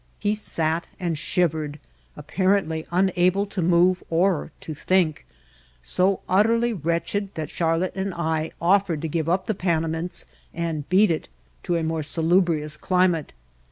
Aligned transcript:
He 0.17 0.33
sat 0.33 0.87
and 0.99 1.15
shivered, 1.15 1.77
apparently 2.17 2.87
unable 2.89 3.45
to 3.45 3.61
move 3.61 4.01
or 4.09 4.51
to 4.61 4.73
think, 4.73 5.27
so 5.83 6.21
utterly 6.27 6.73
wretched 6.73 7.29
that 7.35 7.51
Charlotte 7.51 7.93
and 7.93 8.11
I 8.15 8.49
offered 8.59 9.03
to 9.03 9.07
give 9.07 9.29
up 9.29 9.45
the 9.45 9.53
Panamints 9.53 10.25
and 10.55 10.89
''beat 10.89 11.11
it" 11.11 11.29
to 11.61 11.75
a 11.75 11.83
more 11.83 12.01
salubrious 12.01 12.77
climate. 12.77 13.33